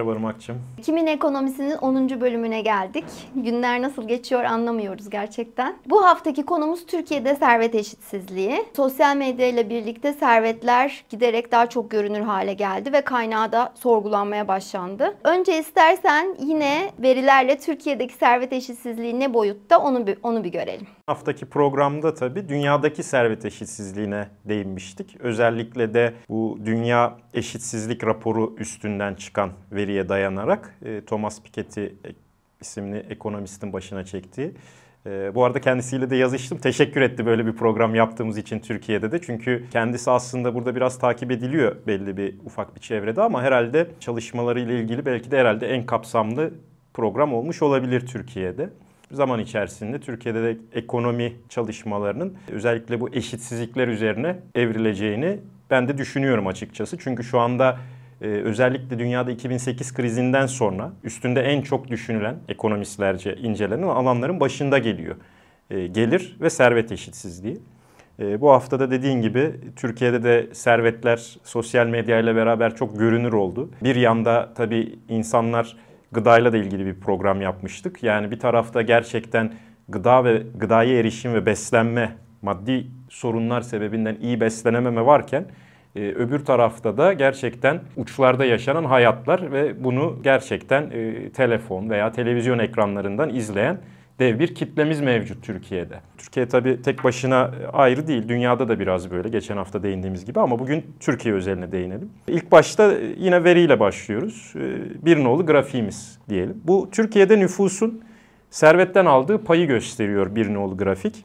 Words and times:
Merhaba 0.00 0.18
Irmak'cığım. 0.18 0.62
Kimin 0.82 1.06
ekonomisinin 1.06 1.76
10. 1.76 2.20
bölümüne 2.20 2.60
geldik. 2.60 3.04
Günler 3.34 3.82
nasıl 3.82 4.08
geçiyor 4.08 4.44
anlamıyoruz 4.44 5.10
gerçekten. 5.10 5.76
Bu 5.86 6.04
haftaki 6.04 6.44
konumuz 6.44 6.86
Türkiye'de 6.86 7.34
servet 7.34 7.74
eşitsizliği. 7.74 8.64
Sosyal 8.76 9.16
medya 9.16 9.46
ile 9.46 9.70
birlikte 9.70 10.12
servetler 10.12 11.04
giderek 11.08 11.52
daha 11.52 11.66
çok 11.66 11.90
görünür 11.90 12.20
hale 12.20 12.54
geldi 12.54 12.92
ve 12.92 13.00
kaynağı 13.00 13.52
da 13.52 13.72
sorgulanmaya 13.74 14.48
başlandı. 14.48 15.16
Önce 15.24 15.58
istersen 15.58 16.36
yine 16.38 16.90
verilerle 16.98 17.58
Türkiye'deki 17.58 18.14
servet 18.14 18.52
eşitsizliği 18.52 19.20
ne 19.20 19.34
boyutta 19.34 19.78
onu 19.78 20.06
bir, 20.06 20.18
onu 20.22 20.44
bir 20.44 20.52
görelim. 20.52 20.86
Haftaki 21.10 21.46
programda 21.46 22.14
tabii 22.14 22.48
dünyadaki 22.48 23.02
servet 23.02 23.44
eşitsizliğine 23.44 24.28
değinmiştik. 24.44 25.16
Özellikle 25.20 25.94
de 25.94 26.14
bu 26.28 26.58
dünya 26.64 27.16
eşitsizlik 27.34 28.04
raporu 28.04 28.54
üstünden 28.58 29.14
çıkan 29.14 29.50
veriye 29.72 30.08
dayanarak 30.08 30.74
e, 30.84 31.04
Thomas 31.04 31.42
Piketty 31.42 31.84
isimli 32.60 32.98
ekonomistin 32.98 33.72
başına 33.72 34.04
çektiği. 34.04 34.54
E, 35.06 35.34
bu 35.34 35.44
arada 35.44 35.60
kendisiyle 35.60 36.10
de 36.10 36.16
yazıştım. 36.16 36.58
Teşekkür 36.58 37.00
etti 37.00 37.26
böyle 37.26 37.46
bir 37.46 37.52
program 37.52 37.94
yaptığımız 37.94 38.38
için 38.38 38.58
Türkiye'de 38.58 39.12
de. 39.12 39.20
Çünkü 39.20 39.64
kendisi 39.72 40.10
aslında 40.10 40.54
burada 40.54 40.76
biraz 40.76 40.98
takip 40.98 41.30
ediliyor 41.30 41.76
belli 41.86 42.16
bir 42.16 42.34
ufak 42.44 42.74
bir 42.74 42.80
çevrede 42.80 43.22
ama 43.22 43.42
herhalde 43.42 43.90
çalışmalarıyla 44.00 44.74
ilgili 44.74 45.06
belki 45.06 45.30
de 45.30 45.38
herhalde 45.38 45.68
en 45.68 45.86
kapsamlı 45.86 46.50
program 46.94 47.34
olmuş 47.34 47.62
olabilir 47.62 48.06
Türkiye'de 48.06 48.70
zaman 49.10 49.40
içerisinde 49.40 50.00
Türkiye'de 50.00 50.42
de 50.42 50.56
ekonomi 50.72 51.32
çalışmalarının 51.48 52.34
özellikle 52.48 53.00
bu 53.00 53.08
eşitsizlikler 53.14 53.88
üzerine 53.88 54.36
evrileceğini 54.54 55.38
ben 55.70 55.88
de 55.88 55.98
düşünüyorum 55.98 56.46
açıkçası. 56.46 56.98
Çünkü 56.98 57.24
şu 57.24 57.40
anda 57.40 57.78
e, 58.22 58.26
özellikle 58.26 58.98
dünyada 58.98 59.30
2008 59.30 59.94
krizinden 59.94 60.46
sonra 60.46 60.92
üstünde 61.04 61.42
en 61.42 61.62
çok 61.62 61.88
düşünülen 61.88 62.36
ekonomistlerce 62.48 63.34
incelenen 63.34 63.88
alanların 63.88 64.40
başında 64.40 64.78
geliyor. 64.78 65.16
E, 65.70 65.86
gelir 65.86 66.36
ve 66.40 66.50
servet 66.50 66.92
eşitsizliği. 66.92 67.58
E, 68.20 68.40
bu 68.40 68.50
haftada 68.50 68.90
dediğin 68.90 69.22
gibi 69.22 69.52
Türkiye'de 69.76 70.22
de 70.22 70.48
servetler 70.52 71.36
sosyal 71.44 71.86
medya 71.86 72.18
ile 72.20 72.36
beraber 72.36 72.76
çok 72.76 72.98
görünür 72.98 73.32
oldu. 73.32 73.70
Bir 73.82 73.96
yanda 73.96 74.54
tabii 74.54 74.98
insanlar 75.08 75.76
gıdayla 76.12 76.52
da 76.52 76.56
ilgili 76.56 76.86
bir 76.86 77.00
program 77.00 77.40
yapmıştık. 77.40 78.02
Yani 78.02 78.30
bir 78.30 78.38
tarafta 78.38 78.82
gerçekten 78.82 79.52
gıda 79.88 80.24
ve 80.24 80.42
gıdaya 80.54 80.98
erişim 80.98 81.34
ve 81.34 81.46
beslenme 81.46 82.16
maddi 82.42 82.86
sorunlar 83.08 83.60
sebebinden 83.60 84.16
iyi 84.20 84.40
beslenememe 84.40 85.06
varken 85.06 85.46
e, 85.96 86.00
öbür 86.00 86.44
tarafta 86.44 86.96
da 86.96 87.12
gerçekten 87.12 87.80
uçlarda 87.96 88.44
yaşanan 88.44 88.84
hayatlar 88.84 89.52
ve 89.52 89.84
bunu 89.84 90.18
gerçekten 90.22 90.90
e, 90.90 91.30
telefon 91.30 91.90
veya 91.90 92.12
televizyon 92.12 92.58
ekranlarından 92.58 93.34
izleyen 93.34 93.78
dev 94.20 94.38
bir 94.38 94.54
kitlemiz 94.54 95.00
mevcut 95.00 95.44
Türkiye'de. 95.44 96.00
Türkiye 96.18 96.48
tabii 96.48 96.82
tek 96.82 97.04
başına 97.04 97.50
ayrı 97.72 98.06
değil. 98.06 98.28
Dünyada 98.28 98.68
da 98.68 98.80
biraz 98.80 99.10
böyle 99.10 99.28
geçen 99.28 99.56
hafta 99.56 99.82
değindiğimiz 99.82 100.24
gibi 100.24 100.40
ama 100.40 100.58
bugün 100.58 100.86
Türkiye 101.00 101.34
özeline 101.34 101.72
değinelim. 101.72 102.10
İlk 102.28 102.52
başta 102.52 102.94
yine 103.16 103.44
veriyle 103.44 103.80
başlıyoruz. 103.80 104.52
Ee, 104.56 105.04
bir 105.04 105.24
nolu 105.24 105.46
grafiğimiz 105.46 106.18
diyelim. 106.28 106.60
Bu 106.64 106.88
Türkiye'de 106.92 107.38
nüfusun 107.38 108.02
servetten 108.50 109.06
aldığı 109.06 109.44
payı 109.44 109.66
gösteriyor 109.66 110.34
bir 110.34 110.54
nolu 110.54 110.76
grafik. 110.76 111.24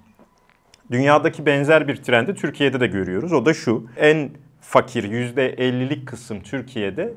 Dünyadaki 0.92 1.46
benzer 1.46 1.88
bir 1.88 1.96
trendi 1.96 2.36
Türkiye'de 2.36 2.80
de 2.80 2.88
görüyoruz. 2.88 3.34
O 3.34 3.46
da 3.46 3.54
şu. 3.54 3.88
En 3.98 4.30
fakir 4.62 5.04
%50'lik 5.04 6.08
kısım 6.08 6.40
Türkiye'de 6.40 7.14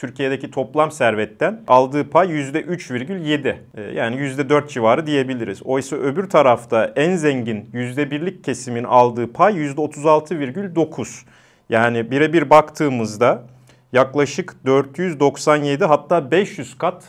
Türkiye'deki 0.00 0.50
toplam 0.50 0.90
servetten 0.90 1.60
aldığı 1.68 2.10
pay 2.10 2.28
%3,7. 2.28 3.56
Ee, 3.74 3.82
yani 3.82 4.16
%4 4.16 4.68
civarı 4.68 5.06
diyebiliriz. 5.06 5.62
Oysa 5.62 5.96
öbür 5.96 6.28
tarafta 6.28 6.92
en 6.96 7.16
zengin 7.16 7.70
%1'lik 7.74 8.44
kesimin 8.44 8.84
aldığı 8.84 9.32
pay 9.32 9.54
%36,9. 9.54 11.24
Yani 11.68 12.10
birebir 12.10 12.50
baktığımızda 12.50 13.42
yaklaşık 13.92 14.66
497 14.66 15.84
hatta 15.84 16.30
500 16.30 16.78
kat 16.78 17.04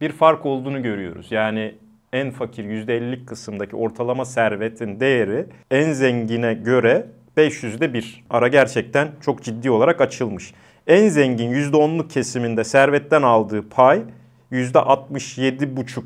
bir 0.00 0.12
fark 0.12 0.46
olduğunu 0.46 0.82
görüyoruz. 0.82 1.32
Yani 1.32 1.74
en 2.12 2.30
fakir 2.30 2.64
%50'lik 2.64 3.28
kısımdaki 3.28 3.76
ortalama 3.76 4.24
servetin 4.24 5.00
değeri 5.00 5.46
en 5.70 5.92
zengine 5.92 6.54
göre 6.54 7.06
500'de 7.36 7.94
bir. 7.94 8.24
Ara 8.30 8.48
gerçekten 8.48 9.08
çok 9.20 9.42
ciddi 9.42 9.70
olarak 9.70 10.00
açılmış 10.00 10.52
en 10.88 11.08
zengin 11.08 11.52
%10'luk 11.52 12.08
kesiminde 12.08 12.64
servetten 12.64 13.22
aldığı 13.22 13.68
pay 13.68 14.02
%67,5 14.52 16.02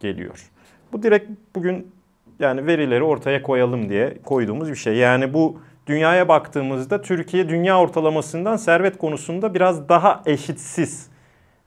geliyor. 0.00 0.50
Bu 0.92 1.02
direkt 1.02 1.30
bugün 1.54 1.92
yani 2.38 2.66
verileri 2.66 3.02
ortaya 3.02 3.42
koyalım 3.42 3.88
diye 3.88 4.18
koyduğumuz 4.24 4.70
bir 4.70 4.76
şey. 4.76 4.96
Yani 4.96 5.34
bu 5.34 5.60
dünyaya 5.86 6.28
baktığımızda 6.28 7.02
Türkiye 7.02 7.48
dünya 7.48 7.80
ortalamasından 7.80 8.56
servet 8.56 8.98
konusunda 8.98 9.54
biraz 9.54 9.88
daha 9.88 10.22
eşitsiz. 10.26 11.12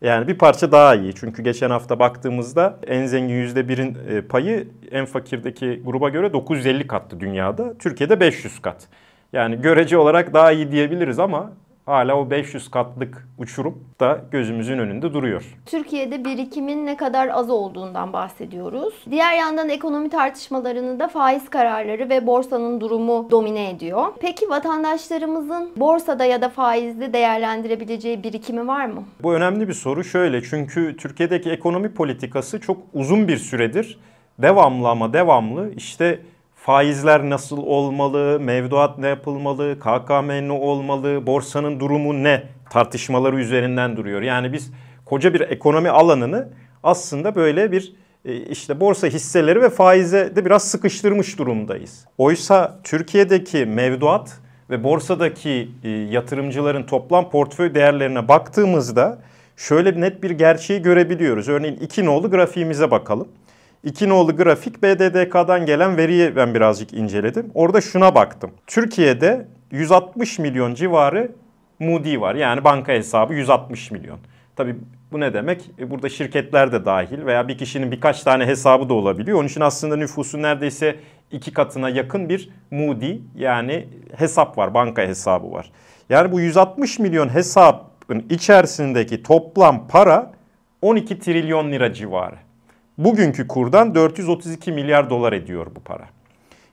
Yani 0.01 0.27
bir 0.27 0.38
parça 0.38 0.72
daha 0.72 0.95
iyi. 0.95 1.16
Çünkü 1.16 1.44
geçen 1.44 1.69
hafta 1.69 2.00
baktığımızda 2.00 2.79
en 2.88 3.06
zengin 3.06 3.47
%1'in 3.47 3.97
e, 4.09 4.22
payı 4.22 4.67
en 4.91 5.06
fakirdeki 5.06 5.81
gruba 5.85 6.09
göre 6.09 6.33
950 6.33 6.88
kattı 6.88 7.19
dünyada. 7.19 7.77
Türkiye'de 7.77 8.19
500 8.19 8.62
kat. 8.62 8.88
Yani 9.33 9.62
görece 9.62 9.97
olarak 9.97 10.33
daha 10.33 10.51
iyi 10.51 10.72
diyebiliriz 10.72 11.19
ama 11.19 11.51
hala 11.85 12.16
o 12.16 12.29
500 12.29 12.72
katlık 12.72 13.28
uçurum 13.38 13.84
da 14.00 14.22
gözümüzün 14.31 14.79
önünde 14.79 15.13
duruyor. 15.13 15.57
Türkiye'de 15.66 16.25
birikimin 16.25 16.85
ne 16.85 16.97
kadar 16.97 17.28
az 17.28 17.50
olduğundan 17.50 18.13
bahsediyoruz. 18.13 18.94
Diğer 19.12 19.34
yandan 19.34 19.69
ekonomi 19.69 20.09
tartışmalarını 20.09 21.00
da 21.00 21.07
faiz 21.07 21.50
kararları 21.50 22.09
ve 22.09 22.28
borsanın 22.28 22.81
durumu 22.81 23.28
domine 23.31 23.69
ediyor. 23.69 24.07
Peki 24.19 24.50
vatandaşlarımızın 24.50 25.72
borsada 25.75 26.25
ya 26.25 26.41
da 26.41 26.50
faizde 26.50 27.13
değerlendirebileceği 27.13 28.24
birikimi 28.24 28.68
var 28.68 28.85
mı? 28.85 29.03
Bu 29.24 29.34
önemli 29.34 29.68
bir 29.68 29.74
soru 29.74 30.03
şöyle 30.03 30.41
çünkü 30.44 30.97
Türkiye'deki 30.97 31.51
ekonomi 31.51 31.94
politikası 31.94 32.59
çok 32.59 32.78
uzun 32.94 33.28
bir 33.28 33.38
süredir 33.38 34.00
devamlı 34.40 34.90
ama 34.90 35.13
devamlı 35.13 35.72
işte 35.75 36.19
faizler 36.66 37.30
nasıl 37.30 37.58
olmalı, 37.58 38.40
mevduat 38.40 38.98
ne 38.98 39.08
yapılmalı, 39.08 39.80
KKM 39.80 40.30
ne 40.48 40.52
olmalı, 40.52 41.28
borsanın 41.28 41.80
durumu 41.80 42.24
ne 42.24 42.44
tartışmaları 42.70 43.40
üzerinden 43.40 43.98
duruyor. 43.98 44.22
Yani 44.22 44.53
biz 44.53 44.72
koca 45.06 45.34
bir 45.34 45.42
ekonomi 45.42 45.90
alanını 45.90 46.50
aslında 46.84 47.36
böyle 47.36 47.72
bir 47.72 47.94
e, 48.25 48.36
işte 48.36 48.80
borsa 48.80 49.08
hisseleri 49.08 49.62
ve 49.62 49.70
faize 49.70 50.36
de 50.36 50.46
biraz 50.46 50.64
sıkıştırmış 50.64 51.40
durumdayız. 51.40 52.06
Oysa 52.18 52.80
Türkiye'deki 52.84 53.66
mevduat 53.66 54.38
ve 54.70 54.84
borsadaki 54.84 55.70
e, 55.84 55.90
yatırımcıların 55.90 56.84
toplam 56.84 57.30
portföy 57.30 57.75
değerlerine 57.75 58.28
baktığımızda 58.28 59.18
şöyle 59.58 60.02
net 60.02 60.24
bir 60.24 60.31
gerçeği 60.31 60.81
görebiliyoruz. 60.81 61.50
Örneğin 61.50 61.75
iki 61.75 62.06
nolu 62.06 62.31
grafiğimize 62.31 62.92
bakalım. 62.92 63.28
İki 63.85 64.09
nolu 64.09 64.35
grafik 64.35 64.84
BDDK'dan 64.84 65.66
gelen 65.66 65.97
veriyi 65.97 66.35
ben 66.35 66.53
birazcık 66.53 66.94
inceledim. 66.94 67.51
Orada 67.53 67.81
şuna 67.81 68.16
baktım. 68.16 68.51
Türkiye'de 68.68 69.47
160 69.72 70.40
milyon 70.40 70.73
civarı 70.73 71.31
Moody 71.79 72.19
var. 72.19 72.35
Yani 72.35 72.63
banka 72.63 72.91
hesabı 72.94 73.34
160 73.34 73.91
milyon. 73.91 74.19
Tabii 74.56 74.75
bu 75.12 75.19
ne 75.19 75.34
demek? 75.34 75.72
E, 75.79 75.91
burada 75.91 76.09
şirketler 76.09 76.71
de 76.71 76.86
dahil 76.86 77.25
veya 77.25 77.48
bir 77.48 77.57
kişinin 77.57 77.92
birkaç 77.92 78.24
tane 78.24 78.45
hesabı 78.45 78.89
da 78.89 78.94
olabiliyor. 78.94 79.39
Onun 79.39 79.48
için 79.48 79.62
aslında 79.62 79.95
nüfusun 79.95 80.42
neredeyse 80.42 80.95
iki 81.31 81.54
katına 81.54 81.89
yakın 81.89 82.30
bir 82.30 82.50
Moody 82.71 83.18
yani 83.36 83.88
hesap 84.18 84.57
var, 84.57 84.74
banka 84.74 85.01
hesabı 85.01 85.51
var. 85.51 85.71
Yani 86.10 86.31
bu 86.31 86.39
160 86.39 87.00
milyon 87.00 87.30
hesabın 87.33 88.25
içerisindeki 88.30 89.24
toplam 89.24 89.88
para 89.88 90.31
12 90.81 91.19
trilyon 91.19 91.71
lira 91.71 91.94
civarı. 91.94 92.45
Bugünkü 92.97 93.47
kurdan 93.47 93.95
432 93.95 94.71
milyar 94.71 95.09
dolar 95.09 95.33
ediyor 95.33 95.68
bu 95.75 95.80
para. 95.80 96.06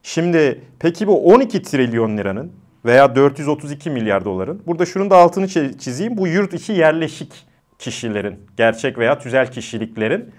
Şimdi 0.02 0.60
peki 0.78 1.06
bu 1.06 1.32
12 1.32 1.62
trilyon 1.62 2.18
liranın 2.18 2.52
veya 2.84 3.16
432 3.16 3.90
milyar 3.90 4.24
doların 4.24 4.62
burada 4.66 4.86
şunun 4.86 5.10
da 5.10 5.16
altını 5.16 5.48
çizeyim. 5.78 6.18
Bu 6.18 6.28
yurt 6.28 6.54
içi 6.54 6.72
yerleşik 6.72 7.46
kişilerin, 7.78 8.40
gerçek 8.56 8.98
veya 8.98 9.18
tüzel 9.18 9.52
kişiliklerin 9.52 10.30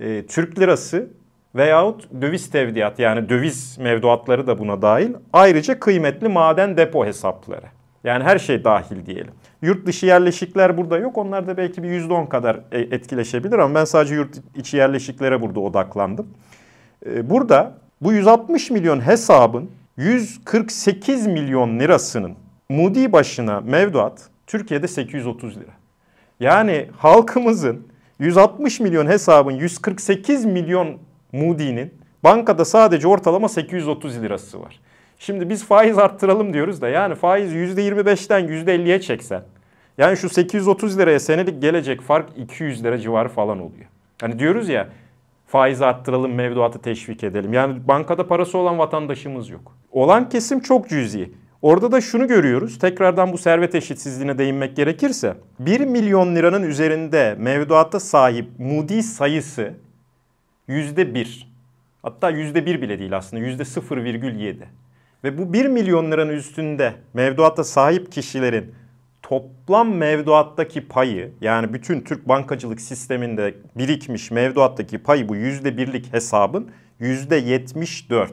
e, 0.00 0.26
Türk 0.26 0.58
lirası 0.58 1.10
veyahut 1.54 2.08
döviz 2.22 2.50
tevdiat 2.50 2.98
yani 2.98 3.28
döviz 3.28 3.78
mevduatları 3.78 4.46
da 4.46 4.58
buna 4.58 4.82
dahil. 4.82 5.14
Ayrıca 5.32 5.80
kıymetli 5.80 6.28
maden 6.28 6.76
depo 6.76 7.06
hesapları. 7.06 7.66
Yani 8.04 8.24
her 8.24 8.38
şey 8.38 8.64
dahil 8.64 9.06
diyelim. 9.06 9.32
Yurt 9.62 9.86
dışı 9.86 10.06
yerleşikler 10.06 10.76
burada 10.76 10.98
yok. 10.98 11.18
Onlar 11.18 11.46
da 11.46 11.56
belki 11.56 11.82
bir 11.82 11.88
%10 11.88 12.28
kadar 12.28 12.60
e, 12.72 12.80
etkileşebilir 12.80 13.58
ama 13.58 13.74
ben 13.74 13.84
sadece 13.84 14.14
yurt 14.14 14.36
içi 14.54 14.76
yerleşiklere 14.76 15.42
burada 15.42 15.60
odaklandım. 15.60 16.26
E, 17.06 17.30
burada 17.30 17.74
bu 18.00 18.12
160 18.12 18.70
milyon 18.70 19.06
hesabın 19.06 19.70
148 19.96 21.26
milyon 21.26 21.80
lirasının 21.80 22.34
Moody 22.68 23.12
başına 23.12 23.60
mevduat 23.60 24.28
Türkiye'de 24.46 24.88
830 24.88 25.56
lira. 25.56 25.72
Yani 26.40 26.88
halkımızın 26.96 27.86
160 28.18 28.80
milyon 28.80 29.06
hesabın 29.06 29.52
148 29.52 30.44
milyon 30.44 30.98
Moody'nin 31.32 31.94
bankada 32.24 32.64
sadece 32.64 33.08
ortalama 33.08 33.48
830 33.48 34.22
lirası 34.22 34.60
var. 34.60 34.80
Şimdi 35.18 35.48
biz 35.48 35.64
faiz 35.64 35.98
arttıralım 35.98 36.52
diyoruz 36.52 36.80
da 36.80 36.88
yani 36.88 37.14
faiz 37.14 37.52
%25'ten 37.52 38.48
%50'ye 38.48 39.00
çeksen. 39.00 39.42
Yani 39.98 40.16
şu 40.16 40.28
830 40.28 40.98
liraya 40.98 41.20
senelik 41.20 41.62
gelecek 41.62 42.00
fark 42.00 42.28
200 42.36 42.84
lira 42.84 42.98
civarı 42.98 43.28
falan 43.28 43.58
oluyor. 43.58 43.86
Hani 44.20 44.38
diyoruz 44.38 44.68
ya 44.68 44.88
faiz 45.46 45.82
arttıralım, 45.82 46.34
mevduatı 46.34 46.78
teşvik 46.78 47.24
edelim. 47.24 47.52
Yani 47.52 47.88
bankada 47.88 48.26
parası 48.26 48.58
olan 48.58 48.78
vatandaşımız 48.78 49.50
yok. 49.50 49.72
Olan 49.92 50.28
kesim 50.28 50.60
çok 50.60 50.88
cüzi. 50.88 51.32
Orada 51.62 51.92
da 51.92 52.00
şunu 52.00 52.28
görüyoruz. 52.28 52.78
Tekrardan 52.78 53.32
bu 53.32 53.38
servet 53.38 53.74
eşitsizliğine 53.74 54.38
değinmek 54.38 54.76
gerekirse 54.76 55.34
1 55.60 55.80
milyon 55.80 56.36
liranın 56.36 56.62
üzerinde 56.62 57.36
mevduata 57.38 58.00
sahip 58.00 58.48
Moody 58.58 59.02
sayısı 59.02 59.74
%1. 60.68 61.46
Hatta 62.02 62.30
%1 62.30 62.82
bile 62.82 62.98
değil 62.98 63.16
aslında 63.16 63.42
%0,7. 63.44 64.56
Ve 65.24 65.38
bu 65.38 65.52
1 65.52 65.66
milyon 65.66 66.10
liranın 66.10 66.32
üstünde 66.32 66.94
mevduata 67.14 67.64
sahip 67.64 68.12
kişilerin 68.12 68.74
toplam 69.22 69.94
mevduattaki 69.94 70.88
payı 70.88 71.32
yani 71.40 71.72
bütün 71.72 72.00
Türk 72.00 72.28
bankacılık 72.28 72.80
sisteminde 72.80 73.54
birikmiş 73.76 74.30
mevduattaki 74.30 74.98
payı 74.98 75.28
bu 75.28 75.36
%1'lik 75.36 76.12
hesabın 76.12 76.70
%74. 77.00 78.28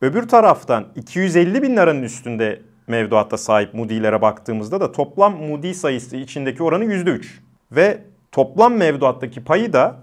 Öbür 0.00 0.28
taraftan 0.28 0.88
250 0.96 1.62
bin 1.62 1.76
liranın 1.76 2.02
üstünde 2.02 2.62
mevduatta 2.86 3.38
sahip 3.38 3.74
Moody'lere 3.74 4.22
baktığımızda 4.22 4.80
da 4.80 4.92
toplam 4.92 5.36
Moody 5.36 5.74
sayısı 5.74 6.16
içindeki 6.16 6.62
oranı 6.62 6.84
%3. 6.84 7.26
Ve 7.72 8.02
toplam 8.32 8.74
mevduattaki 8.74 9.44
payı 9.44 9.72
da 9.72 9.96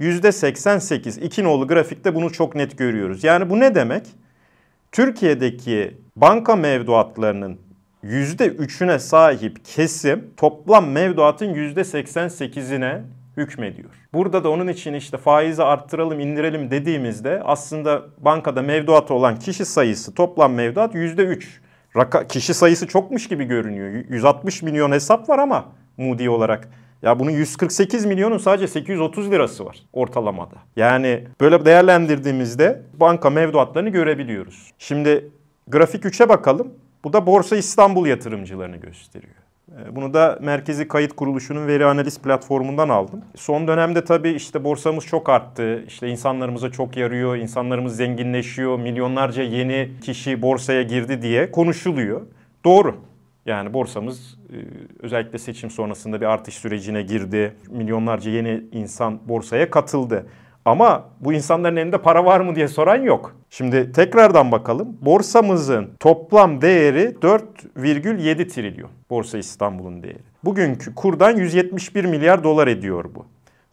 %88. 0.00 1.20
İki 1.20 1.44
nolu 1.44 1.68
grafikte 1.68 2.14
bunu 2.14 2.32
çok 2.32 2.54
net 2.54 2.78
görüyoruz. 2.78 3.24
Yani 3.24 3.50
bu 3.50 3.60
ne 3.60 3.74
demek? 3.74 4.06
Türkiye'deki 4.92 5.96
banka 6.16 6.56
mevduatlarının 6.56 7.58
%3'üne 8.04 8.98
sahip 8.98 9.64
kesim 9.64 10.30
toplam 10.36 10.90
mevduatın 10.90 11.54
%88'ine 11.54 13.00
hükmediyor. 13.36 13.90
Burada 14.14 14.44
da 14.44 14.50
onun 14.50 14.68
için 14.68 14.94
işte 14.94 15.16
faizi 15.16 15.62
arttıralım, 15.62 16.20
indirelim 16.20 16.70
dediğimizde 16.70 17.42
aslında 17.44 18.02
bankada 18.18 18.62
mevduatı 18.62 19.14
olan 19.14 19.38
kişi 19.38 19.64
sayısı 19.64 20.14
toplam 20.14 20.52
mevduat 20.52 20.94
%3. 20.94 21.44
Raka, 21.96 22.26
kişi 22.26 22.54
sayısı 22.54 22.86
çokmuş 22.86 23.28
gibi 23.28 23.44
görünüyor. 23.44 24.04
160 24.08 24.62
milyon 24.62 24.92
hesap 24.92 25.28
var 25.28 25.38
ama 25.38 25.64
Moody 25.96 26.28
olarak. 26.28 26.68
Ya 27.02 27.18
bunun 27.18 27.30
148 27.30 28.04
milyonun 28.04 28.38
sadece 28.38 28.68
830 28.68 29.30
lirası 29.30 29.64
var 29.64 29.78
ortalamada. 29.92 30.54
Yani 30.76 31.24
böyle 31.40 31.64
değerlendirdiğimizde 31.64 32.82
banka 32.94 33.30
mevduatlarını 33.30 33.88
görebiliyoruz. 33.88 34.72
Şimdi 34.78 35.30
grafik 35.68 36.04
3'e 36.04 36.28
bakalım. 36.28 36.74
Bu 37.04 37.12
da 37.12 37.26
Borsa 37.26 37.56
İstanbul 37.56 38.06
yatırımcılarını 38.06 38.76
gösteriyor. 38.76 39.34
Ee, 39.72 39.96
bunu 39.96 40.14
da 40.14 40.38
Merkezi 40.42 40.88
Kayıt 40.88 41.12
Kuruluşu'nun 41.12 41.66
veri 41.66 41.86
analiz 41.86 42.18
platformundan 42.18 42.88
aldım. 42.88 43.24
Son 43.36 43.68
dönemde 43.68 44.04
tabii 44.04 44.30
işte 44.30 44.64
borsamız 44.64 45.06
çok 45.06 45.28
arttı. 45.28 45.84
İşte 45.86 46.08
insanlarımıza 46.08 46.70
çok 46.70 46.96
yarıyor, 46.96 47.36
insanlarımız 47.36 47.96
zenginleşiyor, 47.96 48.78
milyonlarca 48.78 49.42
yeni 49.42 49.90
kişi 50.02 50.42
borsaya 50.42 50.82
girdi 50.82 51.22
diye 51.22 51.50
konuşuluyor. 51.50 52.20
Doğru. 52.64 52.96
Yani 53.46 53.74
borsamız 53.74 54.38
e, 54.52 54.56
özellikle 55.00 55.38
seçim 55.38 55.70
sonrasında 55.70 56.20
bir 56.20 56.26
artış 56.26 56.54
sürecine 56.54 57.02
girdi. 57.02 57.56
Milyonlarca 57.70 58.30
yeni 58.30 58.64
insan 58.72 59.28
borsaya 59.28 59.70
katıldı. 59.70 60.26
Ama 60.64 61.08
bu 61.20 61.32
insanların 61.32 61.76
elinde 61.76 61.98
para 61.98 62.24
var 62.24 62.40
mı 62.40 62.54
diye 62.54 62.68
soran 62.68 63.02
yok. 63.02 63.36
Şimdi 63.50 63.92
tekrardan 63.92 64.52
bakalım. 64.52 64.96
Borsamızın 65.00 65.90
toplam 66.00 66.60
değeri 66.60 67.16
4,7 67.22 68.48
trilyon. 68.48 68.90
Borsa 69.10 69.38
İstanbul'un 69.38 70.02
değeri. 70.02 70.18
Bugünkü 70.44 70.94
kurdan 70.94 71.36
171 71.36 72.04
milyar 72.04 72.44
dolar 72.44 72.68
ediyor 72.68 73.04
bu. 73.14 73.26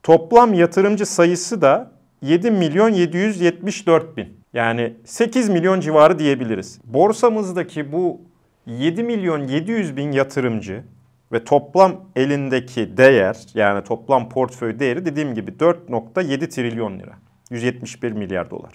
Toplam 0.04 0.54
yatırımcı 0.54 1.06
sayısı 1.06 1.62
da 1.62 1.92
7 2.22 2.52
milyon 2.52 2.90
774 2.90 4.18
bin. 4.18 4.28
Yani 4.54 4.94
8 5.06 5.50
milyon 5.50 5.80
civarı 5.80 6.20
diyebiliriz. 6.20 6.80
Borsamızdaki 6.84 7.92
bu 7.92 8.22
7 8.70 9.04
milyon 9.04 9.48
700 9.48 9.98
bin 9.98 10.12
yatırımcı 10.12 10.84
ve 11.32 11.44
toplam 11.44 12.06
elindeki 12.16 12.98
değer 12.98 13.38
yani 13.54 13.84
toplam 13.84 14.30
portföy 14.30 14.80
değeri 14.80 15.06
dediğim 15.06 15.34
gibi 15.34 15.52
4.7 15.52 16.50
trilyon 16.50 17.00
lira. 17.00 17.14
171 17.50 18.12
milyar 18.12 18.50
dolar. 18.50 18.74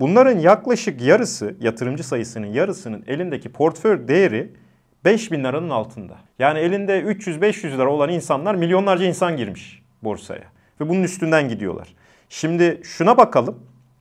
Bunların 0.00 0.38
yaklaşık 0.38 1.00
yarısı 1.00 1.54
yatırımcı 1.60 2.04
sayısının 2.04 2.46
yarısının 2.46 3.04
elindeki 3.06 3.52
portföy 3.52 4.08
değeri 4.08 4.52
5 5.04 5.32
bin 5.32 5.44
liranın 5.44 5.70
altında. 5.70 6.16
Yani 6.38 6.58
elinde 6.58 7.00
300-500 7.00 7.72
lira 7.72 7.90
olan 7.90 8.10
insanlar 8.10 8.54
milyonlarca 8.54 9.04
insan 9.04 9.36
girmiş 9.36 9.82
borsaya. 10.02 10.44
Ve 10.80 10.88
bunun 10.88 11.02
üstünden 11.02 11.48
gidiyorlar. 11.48 11.88
Şimdi 12.28 12.80
şuna 12.84 13.16
bakalım. 13.16 13.58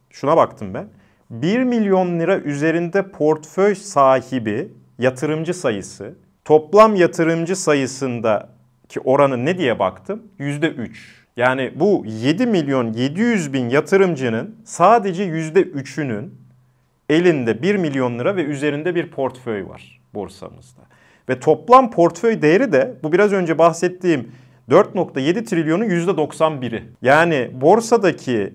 Şuna 0.10 0.38
baktım 0.38 0.74
ben. 0.74 0.88
1 1.30 1.64
milyon 1.64 2.20
lira 2.20 2.38
üzerinde 2.38 3.12
portföy 3.12 3.76
sahibi 3.76 4.72
yatırımcı 5.00 5.54
sayısı 5.54 6.16
toplam 6.46 6.96
yatırımcı 6.96 7.56
sayısındaki 7.56 9.00
oranı 9.04 9.46
ne 9.46 9.58
diye 9.58 9.80
baktım? 9.80 10.24
%3. 10.40 10.90
Yani 11.38 11.72
bu 11.76 12.06
7 12.08 12.46
milyon 12.46 12.94
700 12.94 13.54
bin 13.54 13.70
yatırımcının 13.70 14.56
sadece 14.66 15.24
%3'ünün 15.24 16.36
elinde 17.10 17.62
1 17.62 17.76
milyon 17.76 18.20
lira 18.20 18.36
ve 18.36 18.44
üzerinde 18.44 18.96
bir 18.96 19.12
portföy 19.12 19.68
var 19.68 20.02
borsamızda. 20.14 20.82
Ve 21.30 21.40
toplam 21.40 21.92
portföy 21.92 22.42
değeri 22.42 22.72
de 22.72 22.96
bu 23.04 23.12
biraz 23.12 23.34
önce 23.34 23.58
bahsettiğim 23.58 24.32
4.7 24.70 25.46
trilyonun 25.46 25.86
%91'i. 25.86 26.84
Yani 27.02 27.52
borsadaki 27.54 28.54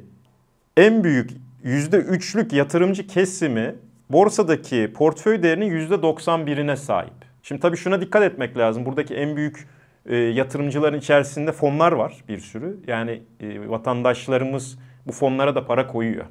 en 0.77 1.05
büyük 1.05 1.31
%3'lük 1.65 2.55
yatırımcı 2.55 3.07
kesimi 3.07 3.75
borsadaki 4.13 4.93
portföy 4.95 5.43
değerinin 5.43 5.89
%91'ine 5.89 6.77
sahip. 6.77 7.13
Şimdi 7.43 7.61
tabii 7.61 7.77
şuna 7.77 8.01
dikkat 8.01 8.23
etmek 8.23 8.59
lazım. 8.59 8.87
Buradaki 8.87 9.15
en 9.15 9.37
büyük 9.37 9.69
e, 10.07 10.17
yatırımcıların 10.17 10.99
içerisinde 10.99 11.53
fonlar 11.53 11.93
var 11.93 12.15
bir 12.29 12.39
sürü. 12.39 12.81
Yani 12.87 13.23
e, 13.41 13.69
vatandaşlarımız 13.69 14.79
bu 15.07 15.13
fonlara 15.13 15.55
da 15.55 15.67
para 15.67 15.87
koyuyor. 15.87 16.25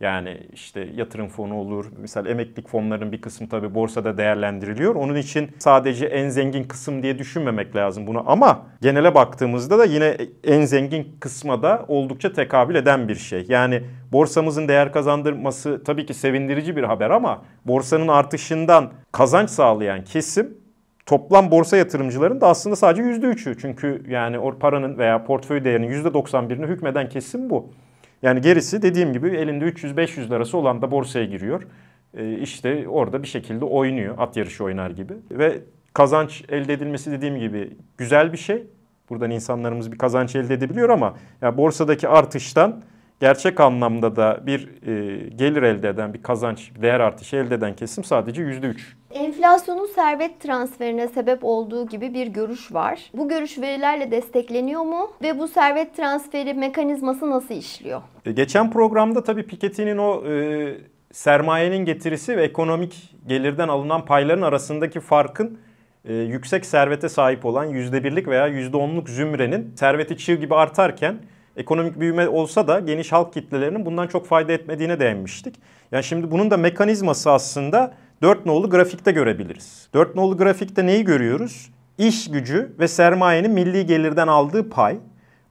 Yani 0.00 0.40
işte 0.52 0.88
yatırım 0.94 1.28
fonu 1.28 1.54
olur. 1.54 1.86
Mesela 1.98 2.30
emeklilik 2.30 2.68
fonlarının 2.68 3.12
bir 3.12 3.20
kısmı 3.20 3.48
tabii 3.48 3.74
borsada 3.74 4.18
değerlendiriliyor. 4.18 4.94
Onun 4.94 5.14
için 5.14 5.50
sadece 5.58 6.06
en 6.06 6.28
zengin 6.28 6.64
kısım 6.64 7.02
diye 7.02 7.18
düşünmemek 7.18 7.76
lazım 7.76 8.06
bunu. 8.06 8.22
Ama 8.26 8.66
genele 8.82 9.14
baktığımızda 9.14 9.78
da 9.78 9.84
yine 9.84 10.16
en 10.44 10.64
zengin 10.64 11.16
kısma 11.20 11.62
da 11.62 11.84
oldukça 11.88 12.32
tekabül 12.32 12.74
eden 12.74 13.08
bir 13.08 13.14
şey. 13.14 13.44
Yani 13.48 13.82
borsamızın 14.12 14.68
değer 14.68 14.92
kazandırması 14.92 15.82
tabii 15.84 16.06
ki 16.06 16.14
sevindirici 16.14 16.76
bir 16.76 16.82
haber 16.82 17.10
ama 17.10 17.42
borsanın 17.64 18.08
artışından 18.08 18.92
kazanç 19.12 19.50
sağlayan 19.50 20.04
kesim 20.04 20.58
toplam 21.06 21.50
borsa 21.50 21.76
yatırımcıların 21.76 22.40
da 22.40 22.46
aslında 22.48 22.76
sadece 22.76 23.02
%3'ü. 23.02 23.56
Çünkü 23.60 24.02
yani 24.08 24.38
o 24.38 24.58
paranın 24.58 24.98
veya 24.98 25.24
portföy 25.24 25.64
değerinin 25.64 26.04
%91'ini 26.04 26.66
hükmeden 26.66 27.08
kesim 27.08 27.50
bu. 27.50 27.70
Yani 28.22 28.40
gerisi 28.40 28.82
dediğim 28.82 29.12
gibi 29.12 29.28
elinde 29.28 29.64
300-500 29.64 30.30
lirası 30.30 30.58
olan 30.58 30.82
da 30.82 30.90
borsaya 30.90 31.24
giriyor. 31.24 31.62
E, 32.16 32.38
işte 32.38 32.88
orada 32.88 33.22
bir 33.22 33.28
şekilde 33.28 33.64
oynuyor. 33.64 34.14
At 34.18 34.36
yarışı 34.36 34.64
oynar 34.64 34.90
gibi. 34.90 35.12
Ve 35.30 35.58
kazanç 35.92 36.44
elde 36.48 36.72
edilmesi 36.72 37.10
dediğim 37.10 37.38
gibi 37.38 37.76
güzel 37.98 38.32
bir 38.32 38.38
şey. 38.38 38.66
Buradan 39.10 39.30
insanlarımız 39.30 39.92
bir 39.92 39.98
kazanç 39.98 40.36
elde 40.36 40.54
edebiliyor 40.54 40.88
ama 40.88 41.14
ya 41.42 41.56
borsadaki 41.56 42.08
artıştan 42.08 42.82
gerçek 43.20 43.60
anlamda 43.60 44.16
da 44.16 44.40
bir 44.46 44.68
e, 44.86 45.28
gelir 45.28 45.62
elde 45.62 45.88
eden, 45.88 46.14
bir 46.14 46.22
kazanç, 46.22 46.70
değer 46.82 47.00
artışı 47.00 47.36
elde 47.36 47.54
eden 47.54 47.76
kesim 47.76 48.04
sadece 48.04 48.42
%3. 48.42 48.76
Enflasyonun 49.10 49.86
servet 49.86 50.40
transferine 50.40 51.08
sebep 51.08 51.44
olduğu 51.44 51.86
gibi 51.86 52.14
bir 52.14 52.26
görüş 52.26 52.72
var. 52.72 53.00
Bu 53.14 53.28
görüş 53.28 53.58
verilerle 53.58 54.10
destekleniyor 54.10 54.82
mu 54.82 55.10
ve 55.22 55.38
bu 55.38 55.48
servet 55.48 55.96
transferi 55.96 56.54
mekanizması 56.54 57.30
nasıl 57.30 57.54
işliyor? 57.54 58.02
E, 58.26 58.32
geçen 58.32 58.70
programda 58.70 59.24
tabii 59.24 59.46
Piketty'nin 59.46 59.98
o 59.98 60.24
e, 60.26 60.74
sermayenin 61.12 61.84
getirisi 61.84 62.36
ve 62.36 62.44
ekonomik 62.44 63.14
gelirden 63.26 63.68
alınan 63.68 64.04
payların 64.04 64.42
arasındaki 64.42 65.00
farkın 65.00 65.58
e, 66.04 66.14
yüksek 66.14 66.66
servete 66.66 67.08
sahip 67.08 67.44
olan 67.44 67.70
%1'lik 67.70 68.28
veya 68.28 68.48
%10'luk 68.48 69.10
zümrenin 69.10 69.74
serveti 69.76 70.16
çığ 70.16 70.34
gibi 70.34 70.54
artarken 70.54 71.16
ekonomik 71.56 72.00
büyüme 72.00 72.28
olsa 72.28 72.68
da 72.68 72.80
geniş 72.80 73.12
halk 73.12 73.32
kitlelerinin 73.32 73.86
bundan 73.86 74.06
çok 74.06 74.26
fayda 74.26 74.52
etmediğine 74.52 75.00
değinmiştik. 75.00 75.54
Yani 75.92 76.04
şimdi 76.04 76.30
bunun 76.30 76.50
da 76.50 76.56
mekanizması 76.56 77.30
aslında 77.30 77.94
4 78.22 78.46
nolu 78.46 78.70
grafikte 78.70 79.12
görebiliriz. 79.12 79.88
4 79.94 80.14
nolu 80.14 80.36
grafikte 80.36 80.86
neyi 80.86 81.04
görüyoruz? 81.04 81.70
iş 81.98 82.30
gücü 82.30 82.72
ve 82.78 82.88
sermayenin 82.88 83.50
milli 83.50 83.86
gelirden 83.86 84.28
aldığı 84.28 84.70
pay. 84.70 84.98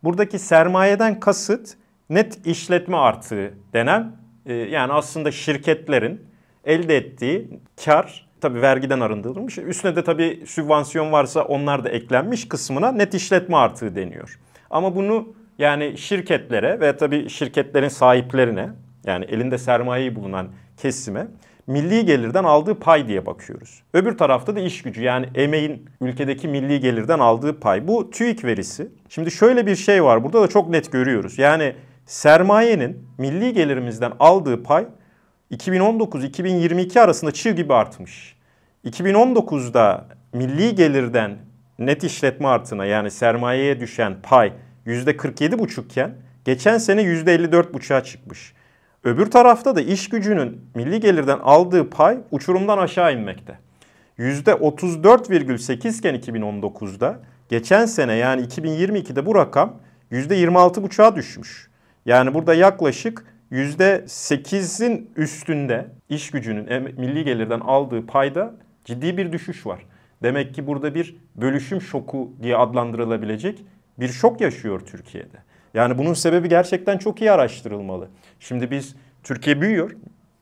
Buradaki 0.03 0.39
sermayeden 0.39 1.19
kasıt 1.19 1.73
net 2.09 2.47
işletme 2.47 2.97
artığı 2.97 3.53
denen 3.73 4.11
e, 4.45 4.53
yani 4.53 4.93
aslında 4.93 5.31
şirketlerin 5.31 6.21
elde 6.65 6.97
ettiği 6.97 7.59
kar 7.85 8.27
tabii 8.41 8.61
vergiden 8.61 8.99
arındırılmış. 8.99 9.57
Üstüne 9.57 9.95
de 9.95 10.03
tabii 10.03 10.43
sübvansiyon 10.45 11.11
varsa 11.11 11.43
onlar 11.43 11.83
da 11.83 11.89
eklenmiş 11.89 12.47
kısmına 12.47 12.91
net 12.91 13.13
işletme 13.13 13.57
artığı 13.57 13.95
deniyor. 13.95 14.39
Ama 14.69 14.95
bunu 14.95 15.33
yani 15.57 15.97
şirketlere 15.97 16.79
ve 16.79 16.97
tabii 16.97 17.29
şirketlerin 17.29 17.87
sahiplerine 17.87 18.69
yani 19.05 19.25
elinde 19.25 19.57
sermayeyi 19.57 20.15
bulunan 20.15 20.47
kesime 20.77 21.27
milli 21.67 22.05
gelirden 22.05 22.43
aldığı 22.43 22.79
pay 22.79 23.07
diye 23.07 23.25
bakıyoruz. 23.25 23.83
Öbür 23.93 24.17
tarafta 24.17 24.55
da 24.55 24.59
iş 24.59 24.81
gücü 24.81 25.03
yani 25.03 25.29
emeğin 25.35 25.89
ülkedeki 26.01 26.47
milli 26.47 26.79
gelirden 26.79 27.19
aldığı 27.19 27.59
pay. 27.59 27.87
Bu 27.87 28.09
TÜİK 28.09 28.43
verisi. 28.45 28.87
Şimdi 29.09 29.31
şöyle 29.31 29.65
bir 29.65 29.75
şey 29.75 30.03
var 30.03 30.23
burada 30.23 30.41
da 30.41 30.47
çok 30.47 30.69
net 30.69 30.91
görüyoruz. 30.91 31.39
Yani 31.39 31.75
sermayenin 32.05 33.07
milli 33.17 33.53
gelirimizden 33.53 34.11
aldığı 34.19 34.63
pay 34.63 34.87
2019-2022 35.51 36.99
arasında 36.99 37.31
çığ 37.31 37.51
gibi 37.51 37.73
artmış. 37.73 38.35
2019'da 38.85 40.05
milli 40.33 40.75
gelirden 40.75 41.37
net 41.79 42.03
işletme 42.03 42.47
artına 42.47 42.85
yani 42.85 43.11
sermayeye 43.11 43.79
düşen 43.79 44.15
pay 44.23 44.53
%47,5 44.87 45.85
iken 45.85 46.15
geçen 46.45 46.77
sene 46.77 47.01
%54,5'a 47.01 48.03
çıkmış. 48.03 48.53
Öbür 49.03 49.31
tarafta 49.31 49.75
da 49.75 49.81
iş 49.81 50.09
gücünün 50.09 50.61
milli 50.75 50.99
gelirden 50.99 51.39
aldığı 51.39 51.89
pay 51.89 52.17
uçurumdan 52.31 52.77
aşağı 52.77 53.13
inmekte. 53.13 53.59
%34,8 54.19 55.99
iken 55.99 56.15
2019'da 56.15 57.19
geçen 57.49 57.85
sene 57.85 58.13
yani 58.13 58.41
2022'de 58.41 59.25
bu 59.25 59.35
rakam 59.35 59.79
%26,5'a 60.11 61.15
düşmüş. 61.15 61.69
Yani 62.05 62.33
burada 62.33 62.53
yaklaşık 62.53 63.25
%8'in 63.51 65.09
üstünde 65.15 65.87
iş 66.09 66.31
gücünün 66.31 66.83
milli 66.97 67.23
gelirden 67.23 67.59
aldığı 67.59 68.05
payda 68.05 68.55
ciddi 68.85 69.17
bir 69.17 69.31
düşüş 69.31 69.65
var. 69.65 69.85
Demek 70.23 70.55
ki 70.55 70.67
burada 70.67 70.95
bir 70.95 71.15
bölüşüm 71.35 71.81
şoku 71.81 72.33
diye 72.41 72.57
adlandırılabilecek 72.57 73.65
bir 73.99 74.07
şok 74.07 74.41
yaşıyor 74.41 74.79
Türkiye'de. 74.79 75.37
Yani 75.73 75.97
bunun 75.97 76.13
sebebi 76.13 76.49
gerçekten 76.49 76.97
çok 76.97 77.21
iyi 77.21 77.31
araştırılmalı. 77.31 78.07
Şimdi 78.39 78.71
biz 78.71 78.95
Türkiye 79.23 79.61
büyüyor. 79.61 79.91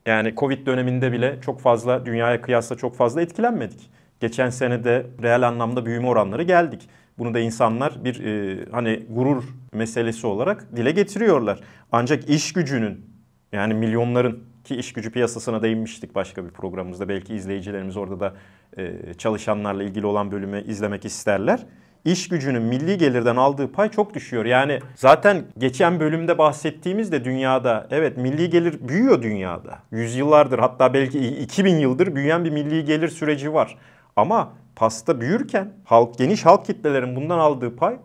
Yani 0.06 0.34
Covid 0.36 0.66
döneminde 0.66 1.12
bile 1.12 1.38
çok 1.40 1.60
fazla 1.60 2.06
dünyaya 2.06 2.40
kıyasla 2.40 2.76
çok 2.76 2.96
fazla 2.96 3.22
etkilenmedik. 3.22 3.90
Geçen 4.20 4.50
sene 4.50 4.84
de 4.84 5.06
reel 5.22 5.48
anlamda 5.48 5.86
büyüme 5.86 6.08
oranları 6.08 6.42
geldik. 6.42 6.88
Bunu 7.18 7.34
da 7.34 7.38
insanlar 7.38 8.04
bir 8.04 8.24
e, 8.24 8.64
hani 8.70 9.06
gurur 9.10 9.44
meselesi 9.72 10.26
olarak 10.26 10.76
dile 10.76 10.90
getiriyorlar. 10.90 11.60
Ancak 11.92 12.28
iş 12.28 12.52
gücünün 12.52 13.06
yani 13.52 13.74
milyonların 13.74 14.44
ki 14.64 14.76
iş 14.76 14.92
gücü 14.92 15.12
piyasasına 15.12 15.62
değinmiştik 15.62 16.14
başka 16.14 16.44
bir 16.44 16.50
programımızda. 16.50 17.08
Belki 17.08 17.34
izleyicilerimiz 17.34 17.96
orada 17.96 18.20
da 18.20 18.34
e, 18.78 19.14
çalışanlarla 19.14 19.82
ilgili 19.82 20.06
olan 20.06 20.32
bölümü 20.32 20.64
izlemek 20.64 21.04
isterler 21.04 21.66
iş 22.04 22.28
gücünün 22.28 22.62
milli 22.62 22.98
gelirden 22.98 23.36
aldığı 23.36 23.72
pay 23.72 23.90
çok 23.90 24.14
düşüyor. 24.14 24.44
Yani 24.44 24.80
zaten 24.94 25.44
geçen 25.58 26.00
bölümde 26.00 26.38
bahsettiğimiz 26.38 27.12
de 27.12 27.24
dünyada 27.24 27.86
evet 27.90 28.16
milli 28.16 28.50
gelir 28.50 28.88
büyüyor 28.88 29.22
dünyada. 29.22 29.78
Yüzyıllardır 29.90 30.58
hatta 30.58 30.94
belki 30.94 31.18
2000 31.18 31.76
yıldır 31.76 32.14
büyüyen 32.14 32.44
bir 32.44 32.50
milli 32.50 32.84
gelir 32.84 33.08
süreci 33.08 33.54
var. 33.54 33.78
Ama 34.16 34.52
pasta 34.76 35.20
büyürken 35.20 35.72
halk 35.84 36.18
geniş 36.18 36.46
halk 36.46 36.66
kitlelerin 36.66 37.16
bundan 37.16 37.38
aldığı 37.38 37.76
pay 37.76 37.96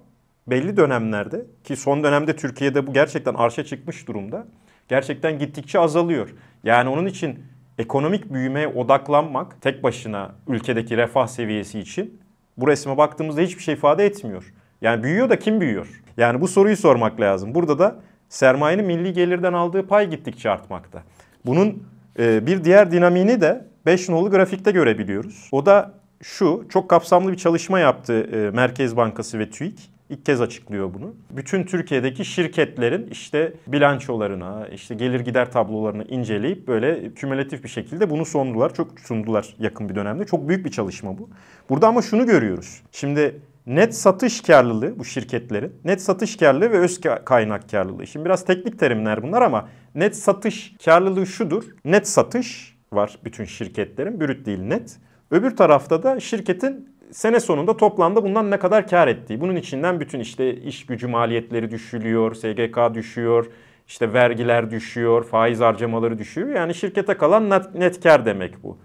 belli 0.47 0.77
dönemlerde 0.77 1.45
ki 1.63 1.75
son 1.75 2.03
dönemde 2.03 2.35
Türkiye'de 2.35 2.87
bu 2.87 2.93
gerçekten 2.93 3.33
arşa 3.33 3.65
çıkmış 3.65 4.07
durumda. 4.07 4.47
Gerçekten 4.87 5.39
gittikçe 5.39 5.79
azalıyor. 5.79 6.29
Yani 6.63 6.89
onun 6.89 7.05
için 7.05 7.39
ekonomik 7.77 8.33
büyümeye 8.33 8.67
odaklanmak 8.67 9.61
tek 9.61 9.83
başına 9.83 10.35
ülkedeki 10.47 10.97
refah 10.97 11.27
seviyesi 11.27 11.79
için 11.79 12.19
bu 12.61 12.67
resme 12.67 12.97
baktığımızda 12.97 13.41
hiçbir 13.41 13.63
şey 13.63 13.73
ifade 13.73 14.05
etmiyor. 14.05 14.53
Yani 14.81 15.03
büyüyor 15.03 15.29
da 15.29 15.39
kim 15.39 15.61
büyüyor? 15.61 16.01
Yani 16.17 16.41
bu 16.41 16.47
soruyu 16.47 16.77
sormak 16.77 17.19
lazım. 17.19 17.55
Burada 17.55 17.79
da 17.79 17.95
sermayenin 18.29 18.85
milli 18.85 19.13
gelirden 19.13 19.53
aldığı 19.53 19.87
pay 19.87 20.09
gittikçe 20.09 20.49
artmakta. 20.49 21.03
Bunun 21.45 21.83
e, 22.19 22.45
bir 22.45 22.63
diğer 22.63 22.91
dinamiğini 22.91 23.41
de 23.41 23.65
5 23.85 24.09
nolu 24.09 24.31
grafikte 24.31 24.71
görebiliyoruz. 24.71 25.49
O 25.51 25.65
da 25.65 25.93
şu, 26.21 26.65
çok 26.69 26.89
kapsamlı 26.89 27.31
bir 27.31 27.37
çalışma 27.37 27.79
yaptı 27.79 28.13
e, 28.33 28.55
Merkez 28.55 28.97
Bankası 28.97 29.39
ve 29.39 29.49
TÜİK. 29.49 29.89
İlk 30.09 30.25
kez 30.25 30.41
açıklıyor 30.41 30.93
bunu. 30.93 31.15
Bütün 31.31 31.63
Türkiye'deki 31.63 32.25
şirketlerin 32.25 33.07
işte 33.11 33.53
bilançolarına, 33.67 34.67
işte 34.67 34.95
gelir 34.95 35.19
gider 35.19 35.51
tablolarını 35.51 36.03
inceleyip 36.03 36.67
böyle 36.67 37.13
kümülatif 37.13 37.63
bir 37.63 37.69
şekilde 37.69 38.09
bunu 38.09 38.25
sundular. 38.25 38.73
Çok 38.73 38.99
sundular 38.99 39.55
yakın 39.59 39.89
bir 39.89 39.95
dönemde. 39.95 40.25
Çok 40.25 40.49
büyük 40.49 40.65
bir 40.65 40.71
çalışma 40.71 41.17
bu. 41.17 41.29
Burada 41.69 41.87
ama 41.87 42.01
şunu 42.01 42.25
görüyoruz. 42.25 42.81
Şimdi 42.91 43.41
net 43.65 43.95
satış 43.95 44.41
karlılığı 44.41 44.99
bu 44.99 45.05
şirketlerin, 45.05 45.73
net 45.85 46.01
satış 46.01 46.37
karlılığı 46.37 46.71
ve 46.71 46.79
öz 46.79 47.01
kaynak 47.25 47.69
karlılığı. 47.69 48.07
Şimdi 48.07 48.25
biraz 48.25 48.45
teknik 48.45 48.79
terimler 48.79 49.23
bunlar 49.23 49.41
ama 49.41 49.69
net 49.95 50.15
satış 50.15 50.75
karlılığı 50.85 51.25
şudur. 51.25 51.63
Net 51.85 52.07
satış 52.07 52.77
var 52.93 53.19
bütün 53.25 53.45
şirketlerin, 53.45 54.19
brüt 54.19 54.45
değil 54.45 54.59
net. 54.59 54.97
Öbür 55.31 55.55
tarafta 55.55 56.03
da 56.03 56.19
şirketin 56.19 56.89
sene 57.11 57.39
sonunda 57.39 57.77
toplamda 57.77 58.23
bundan 58.23 58.51
ne 58.51 58.59
kadar 58.59 58.87
kar 58.87 59.07
ettiği. 59.07 59.41
Bunun 59.41 59.55
içinden 59.55 59.99
bütün 59.99 60.19
işte 60.19 60.55
iş 60.55 60.85
gücü 60.85 61.07
maliyetleri 61.07 61.71
düşülüyor, 61.71 62.35
SGK 62.35 62.93
düşüyor, 62.93 63.45
işte 63.87 64.13
vergiler 64.13 64.71
düşüyor, 64.71 65.23
faiz 65.23 65.59
harcamaları 65.59 66.17
düşüyor. 66.17 66.49
Yani 66.49 66.75
şirkete 66.75 67.13
kalan 67.13 67.49
net, 67.49 67.75
net 67.75 68.03
kar 68.03 68.25
demek 68.25 68.63
bu. 68.63 68.77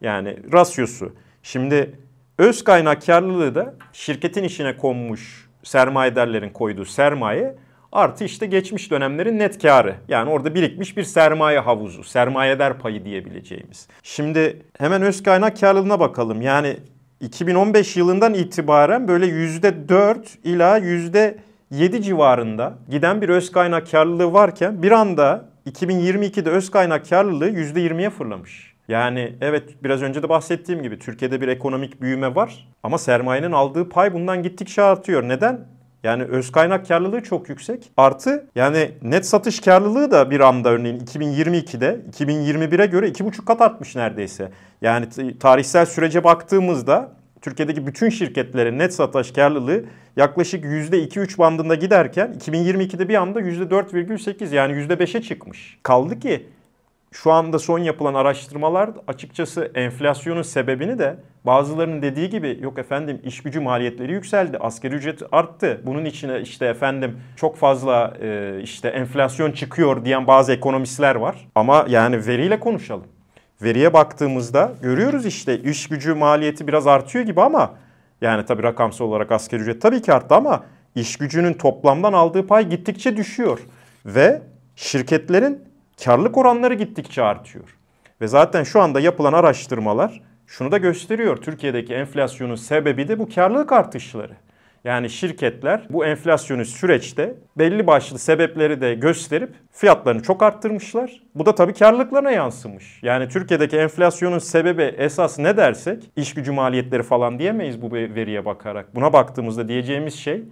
Yani 0.00 0.36
rasyosu. 0.52 1.12
Şimdi 1.42 1.98
öz 2.38 2.64
kaynak 2.64 3.06
karlılığı 3.06 3.54
da 3.54 3.74
şirketin 3.92 4.44
içine 4.44 4.76
konmuş 4.76 5.50
sermayedarların 5.62 6.50
koyduğu 6.50 6.84
sermaye 6.84 7.56
artı 7.92 8.24
işte 8.24 8.46
geçmiş 8.46 8.90
dönemlerin 8.90 9.38
net 9.38 9.62
karı. 9.62 9.94
Yani 10.08 10.30
orada 10.30 10.54
birikmiş 10.54 10.96
bir 10.96 11.02
sermaye 11.02 11.58
havuzu, 11.58 12.04
sermayedar 12.04 12.78
payı 12.78 13.04
diyebileceğimiz. 13.04 13.88
Şimdi 14.02 14.62
hemen 14.78 15.02
öz 15.02 15.22
kaynak 15.22 15.60
karlılığına 15.60 16.00
bakalım. 16.00 16.42
Yani 16.42 16.76
2015 17.22 17.96
yılından 17.96 18.34
itibaren 18.34 19.08
böyle 19.08 19.26
%4 19.26 20.16
ila 20.44 20.78
%7 20.78 22.02
civarında 22.02 22.74
giden 22.90 23.22
bir 23.22 23.28
öz 23.28 23.52
kaynak 23.52 23.90
karlılığı 23.90 24.32
varken 24.32 24.82
bir 24.82 24.90
anda 24.90 25.44
2022'de 25.66 26.50
öz 26.50 26.70
kaynak 26.70 27.08
karlılığı 27.08 27.48
%20'ye 27.48 28.10
fırlamış. 28.10 28.74
Yani 28.88 29.32
evet 29.40 29.62
biraz 29.84 30.02
önce 30.02 30.22
de 30.22 30.28
bahsettiğim 30.28 30.82
gibi 30.82 30.98
Türkiye'de 30.98 31.40
bir 31.40 31.48
ekonomik 31.48 32.00
büyüme 32.00 32.34
var 32.34 32.68
ama 32.82 32.98
sermayenin 32.98 33.52
aldığı 33.52 33.88
pay 33.88 34.14
bundan 34.14 34.42
gittikçe 34.42 34.82
artıyor. 34.82 35.28
Neden? 35.28 35.60
Yani 36.02 36.22
öz 36.22 36.52
kaynak 36.52 36.88
karlılığı 36.88 37.22
çok 37.22 37.48
yüksek. 37.48 37.90
Artı 37.96 38.46
yani 38.54 38.90
net 39.02 39.26
satış 39.26 39.60
karlılığı 39.60 40.10
da 40.10 40.30
bir 40.30 40.40
anda 40.40 40.70
örneğin 40.70 41.00
2022'de 41.00 42.00
2021'e 42.12 42.86
göre 42.86 43.08
2,5 43.08 43.44
kat 43.44 43.60
artmış 43.60 43.96
neredeyse. 43.96 44.52
Yani 44.82 45.08
tarihsel 45.40 45.86
sürece 45.86 46.24
baktığımızda 46.24 47.12
Türkiye'deki 47.40 47.86
bütün 47.86 48.08
şirketlerin 48.08 48.78
net 48.78 48.94
satış 48.94 49.32
karlılığı 49.32 49.84
yaklaşık 50.16 50.64
%2-3 50.64 51.38
bandında 51.38 51.74
giderken 51.74 52.34
2022'de 52.40 53.08
bir 53.08 53.14
anda 53.14 53.40
%4,8 53.40 54.54
yani 54.54 54.72
%5'e 54.72 55.22
çıkmış. 55.22 55.78
Kaldı 55.82 56.20
ki 56.20 56.46
şu 57.12 57.32
anda 57.32 57.58
son 57.58 57.78
yapılan 57.78 58.14
araştırmalar 58.14 58.90
açıkçası 59.06 59.70
enflasyonun 59.74 60.42
sebebini 60.42 60.98
de 60.98 61.16
bazılarının 61.44 62.02
dediği 62.02 62.30
gibi 62.30 62.58
yok 62.60 62.78
efendim 62.78 63.20
iş 63.24 63.42
gücü 63.42 63.60
maliyetleri 63.60 64.12
yükseldi, 64.12 64.58
asgari 64.58 64.94
ücret 64.94 65.22
arttı. 65.32 65.80
Bunun 65.86 66.04
içine 66.04 66.40
işte 66.40 66.66
efendim 66.66 67.16
çok 67.36 67.56
fazla 67.56 68.14
e, 68.22 68.60
işte 68.62 68.88
enflasyon 68.88 69.52
çıkıyor 69.52 70.04
diyen 70.04 70.26
bazı 70.26 70.52
ekonomistler 70.52 71.14
var. 71.14 71.48
Ama 71.54 71.86
yani 71.88 72.26
veriyle 72.26 72.60
konuşalım. 72.60 73.06
Veriye 73.62 73.92
baktığımızda 73.92 74.72
görüyoruz 74.82 75.26
işte 75.26 75.58
iş 75.58 75.88
gücü 75.88 76.14
maliyeti 76.14 76.68
biraz 76.68 76.86
artıyor 76.86 77.24
gibi 77.24 77.40
ama 77.40 77.74
yani 78.20 78.44
tabii 78.44 78.62
rakamsal 78.62 79.04
olarak 79.04 79.32
asgari 79.32 79.62
ücret 79.62 79.82
tabii 79.82 80.02
ki 80.02 80.12
arttı 80.12 80.34
ama 80.34 80.64
iş 80.94 81.16
gücünün 81.16 81.52
toplamdan 81.52 82.12
aldığı 82.12 82.46
pay 82.46 82.68
gittikçe 82.68 83.16
düşüyor. 83.16 83.58
Ve 84.06 84.42
şirketlerin 84.76 85.71
karlılık 86.04 86.38
oranları 86.38 86.74
gittikçe 86.74 87.22
artıyor. 87.22 87.76
Ve 88.20 88.26
zaten 88.26 88.62
şu 88.62 88.80
anda 88.80 89.00
yapılan 89.00 89.32
araştırmalar 89.32 90.20
şunu 90.46 90.72
da 90.72 90.78
gösteriyor. 90.78 91.36
Türkiye'deki 91.36 91.94
enflasyonun 91.94 92.54
sebebi 92.54 93.08
de 93.08 93.18
bu 93.18 93.28
karlılık 93.34 93.72
artışları. 93.72 94.32
Yani 94.84 95.10
şirketler 95.10 95.86
bu 95.90 96.06
enflasyonist 96.06 96.76
süreçte 96.76 97.34
belli 97.58 97.86
başlı 97.86 98.18
sebepleri 98.18 98.80
de 98.80 98.94
gösterip 98.94 99.50
fiyatlarını 99.70 100.22
çok 100.22 100.42
arttırmışlar. 100.42 101.22
Bu 101.34 101.46
da 101.46 101.54
tabii 101.54 101.74
karlılıklarına 101.74 102.30
yansımış. 102.30 103.02
Yani 103.02 103.28
Türkiye'deki 103.28 103.76
enflasyonun 103.76 104.38
sebebi 104.38 104.82
esas 104.82 105.38
ne 105.38 105.56
dersek 105.56 106.10
iş 106.16 106.34
gücü 106.34 106.52
maliyetleri 106.52 107.02
falan 107.02 107.38
diyemeyiz 107.38 107.82
bu 107.82 107.92
veriye 107.92 108.44
bakarak. 108.44 108.94
Buna 108.94 109.12
baktığımızda 109.12 109.68
diyeceğimiz 109.68 110.14
şey 110.14 110.44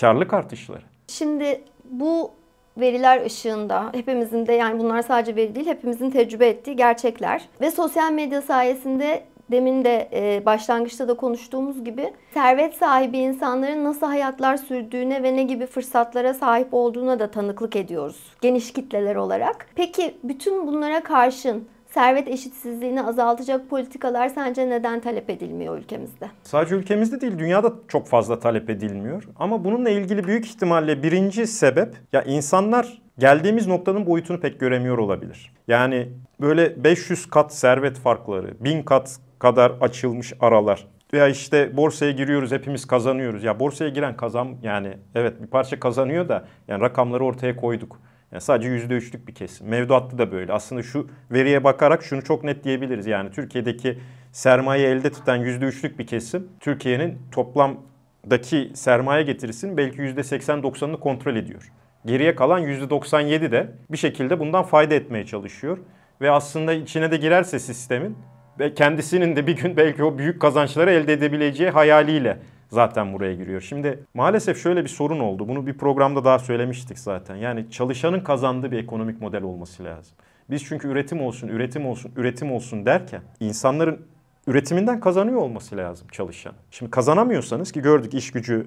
karlılık 0.00 0.34
artışları. 0.34 0.82
Şimdi 1.08 1.60
bu 1.84 2.34
veriler 2.76 3.26
ışığında 3.26 3.90
hepimizin 3.92 4.46
de 4.46 4.52
yani 4.52 4.78
bunlar 4.80 5.02
sadece 5.02 5.36
veri 5.36 5.54
değil 5.54 5.66
hepimizin 5.66 6.10
tecrübe 6.10 6.48
ettiği 6.48 6.76
gerçekler 6.76 7.42
ve 7.60 7.70
sosyal 7.70 8.12
medya 8.12 8.42
sayesinde 8.42 9.22
demin 9.50 9.84
de 9.84 10.08
e, 10.12 10.46
başlangıçta 10.46 11.08
da 11.08 11.14
konuştuğumuz 11.14 11.84
gibi 11.84 12.12
servet 12.34 12.74
sahibi 12.74 13.18
insanların 13.18 13.84
nasıl 13.84 14.06
hayatlar 14.06 14.56
sürdüğüne 14.56 15.22
ve 15.22 15.36
ne 15.36 15.42
gibi 15.42 15.66
fırsatlara 15.66 16.34
sahip 16.34 16.68
olduğuna 16.74 17.18
da 17.18 17.30
tanıklık 17.30 17.76
ediyoruz 17.76 18.32
geniş 18.40 18.72
kitleler 18.72 19.16
olarak. 19.16 19.66
Peki 19.74 20.14
bütün 20.24 20.66
bunlara 20.66 21.02
karşın 21.02 21.68
servet 21.94 22.28
eşitsizliğini 22.28 23.02
azaltacak 23.02 23.70
politikalar 23.70 24.28
sence 24.28 24.70
neden 24.70 25.00
talep 25.00 25.30
edilmiyor 25.30 25.78
ülkemizde? 25.78 26.30
Sadece 26.42 26.74
ülkemizde 26.74 27.20
değil 27.20 27.38
dünyada 27.38 27.72
çok 27.88 28.06
fazla 28.06 28.38
talep 28.38 28.70
edilmiyor. 28.70 29.24
Ama 29.36 29.64
bununla 29.64 29.90
ilgili 29.90 30.24
büyük 30.24 30.46
ihtimalle 30.46 31.02
birinci 31.02 31.46
sebep 31.46 31.94
ya 32.12 32.22
insanlar 32.22 33.02
geldiğimiz 33.18 33.66
noktanın 33.66 34.06
boyutunu 34.06 34.40
pek 34.40 34.60
göremiyor 34.60 34.98
olabilir. 34.98 35.52
Yani 35.68 36.08
böyle 36.40 36.84
500 36.84 37.26
kat 37.26 37.54
servet 37.54 37.98
farkları, 37.98 38.54
1000 38.64 38.82
kat 38.82 39.16
kadar 39.38 39.70
açılmış 39.80 40.32
aralar. 40.40 40.86
Veya 41.12 41.28
işte 41.28 41.76
borsaya 41.76 42.12
giriyoruz 42.12 42.52
hepimiz 42.52 42.86
kazanıyoruz. 42.86 43.44
Ya 43.44 43.60
borsaya 43.60 43.90
giren 43.90 44.16
kazan 44.16 44.48
yani 44.62 44.98
evet 45.14 45.42
bir 45.42 45.46
parça 45.46 45.80
kazanıyor 45.80 46.28
da 46.28 46.44
yani 46.68 46.80
rakamları 46.80 47.24
ortaya 47.24 47.56
koyduk. 47.56 48.00
Yani 48.32 48.40
sadece 48.40 48.68
%3'lük 48.68 49.26
bir 49.26 49.34
kesim. 49.34 49.68
Mevduatta 49.68 50.18
da 50.18 50.32
böyle. 50.32 50.52
Aslında 50.52 50.82
şu 50.82 51.08
veriye 51.30 51.64
bakarak 51.64 52.02
şunu 52.02 52.24
çok 52.24 52.44
net 52.44 52.64
diyebiliriz. 52.64 53.06
Yani 53.06 53.30
Türkiye'deki 53.30 53.98
sermaye 54.32 54.88
elde 54.88 55.12
tutan 55.12 55.40
%3'lük 55.40 55.98
bir 55.98 56.06
kesim 56.06 56.48
Türkiye'nin 56.60 57.18
toplamdaki 57.32 58.70
sermaye 58.74 59.22
getirisinin 59.22 59.76
belki 59.76 59.98
%80-90'ını 59.98 61.00
kontrol 61.00 61.36
ediyor. 61.36 61.72
Geriye 62.06 62.34
kalan 62.34 62.62
%97 62.62 63.52
de 63.52 63.72
bir 63.92 63.96
şekilde 63.96 64.40
bundan 64.40 64.62
fayda 64.62 64.94
etmeye 64.94 65.26
çalışıyor. 65.26 65.78
Ve 66.20 66.30
aslında 66.30 66.72
içine 66.72 67.10
de 67.10 67.16
girerse 67.16 67.58
sistemin 67.58 68.16
ve 68.58 68.74
kendisinin 68.74 69.36
de 69.36 69.46
bir 69.46 69.56
gün 69.56 69.76
belki 69.76 70.04
o 70.04 70.18
büyük 70.18 70.40
kazançları 70.40 70.90
elde 70.90 71.12
edebileceği 71.12 71.70
hayaliyle 71.70 72.38
zaten 72.74 73.12
buraya 73.12 73.34
giriyor. 73.34 73.60
Şimdi 73.60 73.98
maalesef 74.14 74.62
şöyle 74.62 74.84
bir 74.84 74.88
sorun 74.88 75.20
oldu. 75.20 75.48
Bunu 75.48 75.66
bir 75.66 75.78
programda 75.78 76.24
daha 76.24 76.38
söylemiştik 76.38 76.98
zaten. 76.98 77.36
Yani 77.36 77.70
çalışanın 77.70 78.20
kazandığı 78.20 78.70
bir 78.70 78.78
ekonomik 78.78 79.20
model 79.20 79.42
olması 79.42 79.84
lazım. 79.84 80.16
Biz 80.50 80.64
çünkü 80.64 80.88
üretim 80.88 81.20
olsun, 81.20 81.48
üretim 81.48 81.86
olsun, 81.86 82.12
üretim 82.16 82.52
olsun 82.52 82.86
derken 82.86 83.22
insanların 83.40 84.06
üretiminden 84.46 85.00
kazanıyor 85.00 85.40
olması 85.40 85.76
lazım 85.76 86.08
çalışan. 86.12 86.52
Şimdi 86.70 86.90
kazanamıyorsanız 86.90 87.72
ki 87.72 87.82
gördük 87.82 88.14
iş 88.14 88.30
gücü 88.30 88.66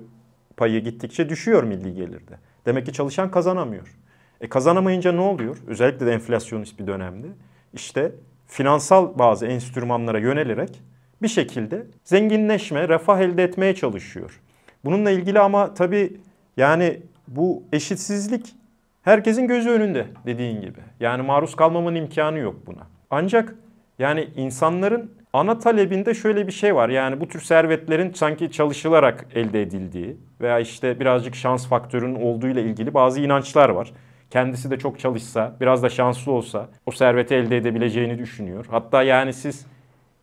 payı 0.57 0.83
gittikçe 0.83 1.29
düşüyor 1.29 1.63
milli 1.63 1.93
gelirde. 1.93 2.33
Demek 2.65 2.85
ki 2.85 2.93
çalışan 2.93 3.31
kazanamıyor. 3.31 3.97
E 4.41 4.49
kazanamayınca 4.49 5.11
ne 5.11 5.21
oluyor? 5.21 5.57
Özellikle 5.67 6.05
de 6.05 6.13
enflasyonist 6.13 6.79
bir 6.79 6.87
dönemde. 6.87 7.27
İşte 7.73 8.11
finansal 8.47 9.19
bazı 9.19 9.45
enstrümanlara 9.45 10.19
yönelerek 10.19 10.81
bir 11.21 11.27
şekilde 11.27 11.85
zenginleşme, 12.03 12.89
refah 12.89 13.19
elde 13.19 13.43
etmeye 13.43 13.75
çalışıyor. 13.75 14.41
Bununla 14.85 15.11
ilgili 15.11 15.39
ama 15.39 15.73
tabii 15.73 16.17
yani 16.57 16.99
bu 17.27 17.63
eşitsizlik 17.73 18.55
herkesin 19.01 19.47
gözü 19.47 19.69
önünde 19.69 20.05
dediğin 20.25 20.61
gibi. 20.61 20.79
Yani 20.99 21.21
maruz 21.21 21.55
kalmamanın 21.55 21.95
imkanı 21.95 22.37
yok 22.37 22.55
buna. 22.67 22.87
Ancak 23.09 23.55
yani 23.99 24.27
insanların 24.35 25.11
ana 25.33 25.59
talebinde 25.59 26.13
şöyle 26.13 26.47
bir 26.47 26.51
şey 26.51 26.75
var. 26.75 26.89
Yani 26.89 27.21
bu 27.21 27.27
tür 27.27 27.41
servetlerin 27.41 28.13
sanki 28.13 28.51
çalışılarak 28.51 29.25
elde 29.35 29.61
edildiği 29.61 30.17
veya 30.41 30.59
işte 30.59 30.99
birazcık 30.99 31.35
şans 31.35 31.67
faktörünün 31.67 32.15
olduğu 32.15 32.47
ile 32.47 32.61
ilgili 32.61 32.93
bazı 32.93 33.21
inançlar 33.21 33.69
var. 33.69 33.91
Kendisi 34.29 34.71
de 34.71 34.79
çok 34.79 34.99
çalışsa, 34.99 35.55
biraz 35.61 35.83
da 35.83 35.89
şanslı 35.89 36.31
olsa 36.31 36.69
o 36.85 36.91
serveti 36.91 37.35
elde 37.35 37.57
edebileceğini 37.57 38.17
düşünüyor. 38.17 38.65
Hatta 38.69 39.03
yani 39.03 39.33
siz 39.33 39.65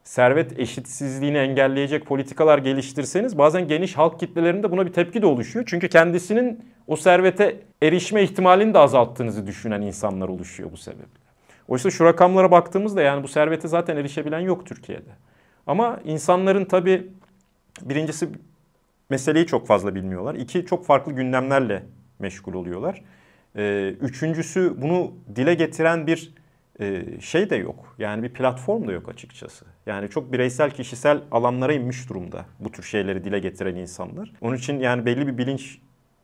servet 0.04 0.60
eşitsizliğini 0.60 1.38
engelleyecek 1.38 2.06
politikalar 2.06 2.58
geliştirseniz 2.58 3.38
bazen 3.38 3.68
geniş 3.68 3.96
halk 3.96 4.20
kitlelerinde 4.20 4.70
buna 4.70 4.86
bir 4.86 4.92
tepki 4.92 5.22
de 5.22 5.26
oluşuyor. 5.26 5.64
Çünkü 5.68 5.88
kendisinin 5.88 6.64
o 6.86 6.96
servete 6.96 7.60
erişme 7.82 8.22
ihtimalini 8.22 8.74
de 8.74 8.78
azalttığınızı 8.78 9.46
düşünen 9.46 9.82
insanlar 9.82 10.28
oluşuyor 10.28 10.72
bu 10.72 10.76
sebeple. 10.76 11.24
Oysa 11.68 11.90
şu 11.90 12.04
rakamlara 12.04 12.50
baktığımızda 12.50 13.02
yani 13.02 13.22
bu 13.22 13.28
servete 13.28 13.68
zaten 13.68 13.96
erişebilen 13.96 14.40
yok 14.40 14.66
Türkiye'de. 14.66 15.10
Ama 15.66 16.00
insanların 16.04 16.64
tabii 16.64 17.10
birincisi 17.82 18.28
meseleyi 19.10 19.46
çok 19.46 19.66
fazla 19.66 19.94
bilmiyorlar. 19.94 20.34
İki 20.34 20.66
çok 20.66 20.86
farklı 20.86 21.12
gündemlerle 21.12 21.82
meşgul 22.18 22.54
oluyorlar. 22.54 23.02
Ee, 23.56 23.94
üçüncüsü 24.00 24.74
bunu 24.82 25.12
dile 25.36 25.54
getiren 25.54 26.06
bir 26.06 26.34
e, 26.80 27.04
şey 27.20 27.50
de 27.50 27.56
yok. 27.56 27.94
Yani 27.98 28.22
bir 28.22 28.28
platform 28.28 28.88
da 28.88 28.92
yok 28.92 29.08
açıkçası. 29.08 29.64
Yani 29.86 30.08
çok 30.08 30.32
bireysel 30.32 30.70
kişisel 30.70 31.20
alanlara 31.30 31.72
inmiş 31.72 32.08
durumda 32.08 32.44
bu 32.60 32.72
tür 32.72 32.82
şeyleri 32.82 33.24
dile 33.24 33.38
getiren 33.38 33.76
insanlar. 33.76 34.32
Onun 34.40 34.56
için 34.56 34.80
yani 34.80 35.06
belli 35.06 35.26
bir 35.26 35.38
bilinç 35.38 35.78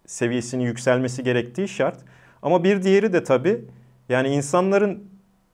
seviyesinin 0.07 0.65
yükselmesi 0.65 1.25
gerektiği 1.25 1.69
şart. 1.69 1.99
Ama 2.43 2.65
bir 2.65 2.83
diğeri 2.83 3.13
de 3.13 3.25
tabii 3.25 3.65
yani 4.09 4.29
insanların 4.29 5.05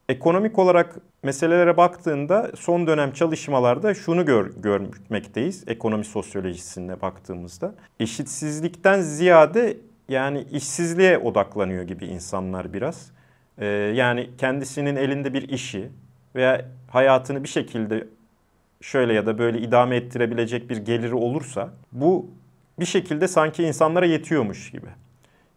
ekonomik 0.09 0.59
olarak 0.59 0.97
meselelere 1.23 1.77
baktığında 1.77 2.51
son 2.57 2.87
dönem 2.87 3.13
çalışmalarda 3.13 3.95
şunu 3.95 4.27
gör, 4.27 4.53
görmekteyiz 4.57 5.65
ekonomi 5.67 6.05
sosyolojisine 6.05 7.01
baktığımızda. 7.01 7.75
Eşitsizlikten 8.01 9.01
ziyade 9.01 9.77
yani 10.09 10.45
işsizliğe 10.53 11.19
odaklanıyor 11.19 11.83
gibi 11.83 12.07
insanlar 12.07 12.73
biraz. 12.73 13.11
Ee, 13.59 13.67
yani 13.67 14.31
kendisinin 14.39 14.97
elinde 14.97 15.35
bir 15.35 15.49
işi 15.49 15.89
veya 16.37 16.65
hayatını 16.91 17.43
bir 17.43 17.49
şekilde 17.49 18.07
şöyle 18.81 19.13
ya 19.13 19.27
da 19.27 19.39
böyle 19.39 19.59
idame 19.59 19.97
ettirebilecek 19.97 20.71
bir 20.71 20.77
geliri 20.77 21.15
olursa 21.15 21.71
bu 21.93 22.31
bir 22.81 22.87
şekilde 22.87 23.29
sanki 23.29 23.63
insanlara 23.63 24.07
yetiyormuş 24.07 24.71
gibi. 24.71 24.87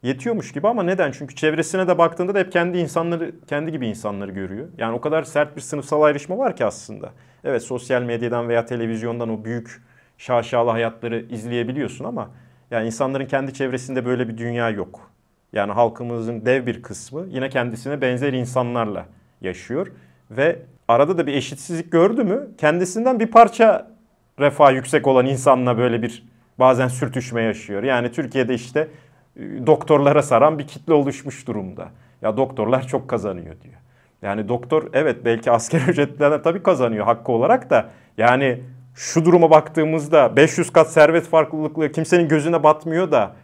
Yetiyormuş 0.04 0.52
gibi 0.52 0.68
ama 0.68 0.84
neden? 0.84 1.12
Çünkü 1.12 1.36
çevresine 1.36 1.88
de 1.88 1.98
baktığında 1.98 2.36
da 2.36 2.40
hep 2.40 2.52
kendi 2.52 2.78
insanları, 2.78 3.32
kendi 3.48 3.72
gibi 3.72 3.88
insanları 3.88 4.32
görüyor. 4.32 4.68
Yani 4.78 4.96
o 4.96 5.02
kadar 5.02 5.24
sert 5.24 5.56
bir 5.56 5.62
sınıfsal 5.62 6.02
ayrışma 6.02 6.38
var 6.38 6.56
ki 6.56 6.66
aslında. 6.66 7.10
Evet 7.44 7.64
sosyal 7.64 8.02
medyadan 8.02 8.50
veya 8.50 8.66
televizyondan 8.66 9.30
o 9.30 9.46
büyük 9.46 9.82
şaşalı 10.18 10.70
hayatları 10.70 11.26
izleyebiliyorsun 11.30 12.06
ama 12.06 12.30
yani 12.72 12.86
insanların 12.86 13.26
kendi 13.26 13.54
çevresinde 13.54 14.06
böyle 14.06 14.28
bir 14.30 14.38
dünya 14.38 14.70
yok. 14.70 15.12
Yani 15.54 15.72
halkımızın 15.72 16.46
dev 16.46 16.66
bir 16.66 16.82
kısmı 16.82 17.26
yine 17.30 17.50
kendisine 17.50 18.02
benzer 18.02 18.34
insanlarla 18.34 19.06
yaşıyor. 19.42 19.92
Ve 20.32 20.60
arada 20.88 21.18
da 21.18 21.28
bir 21.28 21.34
eşitsizlik 21.34 21.92
gördü 21.92 22.24
mü 22.24 22.48
kendisinden 22.58 23.20
bir 23.20 23.28
parça 23.28 23.92
refah 24.40 24.74
yüksek 24.74 25.08
olan 25.08 25.26
insanla 25.26 25.78
böyle 25.78 26.02
bir 26.02 26.24
bazen 26.60 26.88
sürtüşme 26.88 27.42
yaşıyor. 27.42 27.84
Yani 27.84 28.12
Türkiye'de 28.12 28.54
işte 28.54 28.88
e, 29.36 29.68
doktorlara 29.68 30.24
saran 30.24 30.60
bir 30.60 30.68
kitle 30.68 30.94
oluşmuş 30.94 31.48
durumda. 31.48 31.90
Ya 32.22 32.38
doktorlar 32.38 32.88
çok 32.88 33.08
kazanıyor 33.08 33.62
diyor. 33.62 33.76
Yani 34.22 34.50
doktor 34.50 34.90
evet 34.94 35.26
belki 35.26 35.52
asker 35.52 35.82
ücretlerden 35.88 36.42
tabii 36.42 36.64
kazanıyor 36.64 37.06
hakkı 37.06 37.32
olarak 37.32 37.70
da 37.70 37.90
yani 38.18 38.64
şu 38.96 39.26
duruma 39.26 39.52
baktığımızda 39.52 40.36
500 40.36 40.74
kat 40.74 40.92
servet 40.92 41.28
farklılıkları 41.28 41.92
kimsenin 41.92 42.28
gözüne 42.28 42.64
batmıyor 42.64 43.12
da 43.12 43.36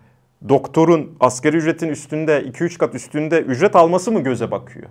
doktorun 0.50 1.18
asgari 1.20 1.58
ücretin 1.58 1.90
üstünde 1.90 2.42
2-3 2.42 2.78
kat 2.78 2.96
üstünde 2.96 3.42
ücret 3.42 3.76
alması 3.76 4.12
mı 4.12 4.20
göze 4.20 4.52
bakıyor? 4.52 4.88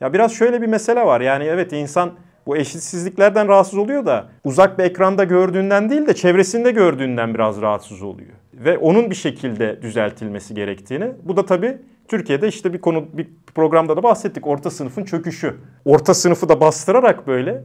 Ya 0.00 0.12
biraz 0.12 0.32
şöyle 0.32 0.62
bir 0.62 0.66
mesele 0.66 1.06
var. 1.06 1.20
Yani 1.20 1.44
evet 1.44 1.72
insan 1.72 2.12
bu 2.46 2.56
eşitsizliklerden 2.56 3.48
rahatsız 3.48 3.78
oluyor 3.78 4.06
da 4.06 4.28
uzak 4.44 4.78
bir 4.78 4.84
ekranda 4.84 5.24
gördüğünden 5.24 5.90
değil 5.90 6.06
de 6.06 6.14
çevresinde 6.14 6.70
gördüğünden 6.70 7.34
biraz 7.34 7.60
rahatsız 7.60 8.02
oluyor. 8.02 8.32
Ve 8.54 8.78
onun 8.78 9.10
bir 9.10 9.14
şekilde 9.14 9.82
düzeltilmesi 9.82 10.54
gerektiğini. 10.54 11.12
Bu 11.24 11.36
da 11.36 11.46
tabii 11.46 11.78
Türkiye'de 12.08 12.48
işte 12.48 12.72
bir 12.72 12.80
konu 12.80 13.06
bir 13.12 13.28
programda 13.54 13.96
da 13.96 14.02
bahsettik 14.02 14.46
orta 14.46 14.70
sınıfın 14.70 15.04
çöküşü. 15.04 15.56
Orta 15.84 16.14
sınıfı 16.14 16.48
da 16.48 16.60
bastırarak 16.60 17.26
böyle 17.26 17.62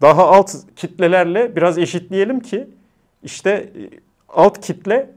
daha 0.00 0.28
alt 0.28 0.54
kitlelerle 0.76 1.56
biraz 1.56 1.78
eşitleyelim 1.78 2.40
ki 2.40 2.68
işte 3.22 3.50
e, 3.50 3.90
alt 4.28 4.60
kitle 4.60 5.10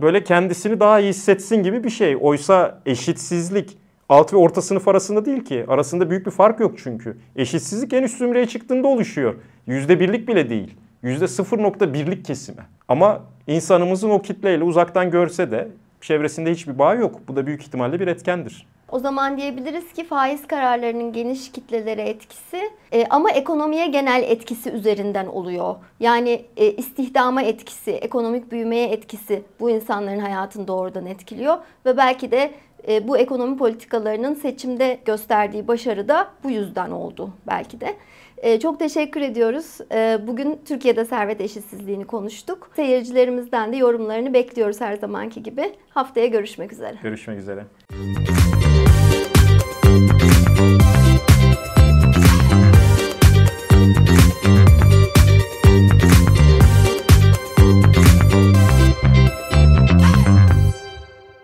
böyle 0.00 0.24
kendisini 0.24 0.80
daha 0.80 1.00
iyi 1.00 1.08
hissetsin 1.08 1.62
gibi 1.62 1.84
bir 1.84 1.90
şey. 1.90 2.16
Oysa 2.20 2.82
eşitsizlik 2.86 3.78
alt 4.08 4.32
ve 4.32 4.36
orta 4.36 4.62
sınıf 4.62 4.88
arasında 4.88 5.24
değil 5.24 5.44
ki. 5.44 5.64
Arasında 5.68 6.10
büyük 6.10 6.26
bir 6.26 6.30
fark 6.30 6.60
yok 6.60 6.74
çünkü. 6.78 7.16
Eşitsizlik 7.36 7.92
en 7.92 8.02
üst 8.02 8.18
zümreye 8.18 8.46
çıktığında 8.46 8.88
oluşuyor. 8.88 9.34
Yüzde 9.66 10.00
birlik 10.00 10.28
bile 10.28 10.50
değil. 10.50 10.74
Yüzde 11.02 11.24
0.1'lik 11.24 12.24
kesime. 12.24 12.62
Ama 12.88 13.20
İnsanımızın 13.46 14.10
o 14.10 14.22
kitleyle 14.22 14.64
uzaktan 14.64 15.10
görse 15.10 15.50
de 15.50 15.68
çevresinde 16.00 16.50
hiçbir 16.50 16.78
bağ 16.78 16.94
yok. 16.94 17.20
Bu 17.28 17.36
da 17.36 17.46
büyük 17.46 17.62
ihtimalle 17.62 18.00
bir 18.00 18.06
etkendir. 18.06 18.66
O 18.88 18.98
zaman 18.98 19.36
diyebiliriz 19.36 19.92
ki 19.92 20.04
faiz 20.04 20.46
kararlarının 20.46 21.12
geniş 21.12 21.52
kitlelere 21.52 22.02
etkisi 22.02 22.70
e, 22.92 23.06
ama 23.10 23.30
ekonomiye 23.30 23.86
genel 23.86 24.22
etkisi 24.22 24.70
üzerinden 24.70 25.26
oluyor. 25.26 25.74
Yani 26.00 26.44
e, 26.56 26.72
istihdama 26.72 27.42
etkisi, 27.42 27.90
ekonomik 27.90 28.52
büyümeye 28.52 28.88
etkisi 28.88 29.42
bu 29.60 29.70
insanların 29.70 30.18
hayatını 30.18 30.68
doğrudan 30.68 31.06
etkiliyor 31.06 31.56
ve 31.86 31.96
belki 31.96 32.30
de 32.30 32.54
e, 32.88 33.08
bu 33.08 33.18
ekonomi 33.18 33.56
politikalarının 33.56 34.34
seçimde 34.34 34.98
gösterdiği 35.04 35.68
başarı 35.68 36.08
da 36.08 36.28
bu 36.44 36.50
yüzden 36.50 36.90
oldu 36.90 37.30
belki 37.46 37.80
de. 37.80 37.96
E, 38.36 38.60
çok 38.60 38.78
teşekkür 38.78 39.20
ediyoruz. 39.20 39.78
E, 39.92 40.18
bugün 40.26 40.60
Türkiye'de 40.64 41.04
servet 41.04 41.40
eşitsizliğini 41.40 42.04
konuştuk. 42.04 42.70
Seyircilerimizden 42.76 43.72
de 43.72 43.76
yorumlarını 43.76 44.34
bekliyoruz 44.34 44.80
her 44.80 44.96
zamanki 44.96 45.42
gibi. 45.42 45.72
Haftaya 45.90 46.26
görüşmek 46.26 46.72
üzere. 46.72 46.96
Görüşmek 47.02 47.38
üzere. 47.38 47.64